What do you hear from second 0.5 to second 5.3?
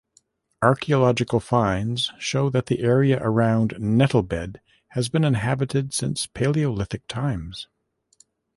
Archaeological finds show that the area around Nettlebed has been